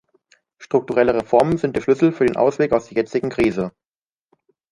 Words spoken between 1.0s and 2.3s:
Reformen sind der Schlüssel für